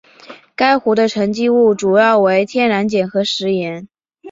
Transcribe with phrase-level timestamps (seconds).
[0.55, 3.87] 该湖的沉积物主要为天然碱和石盐。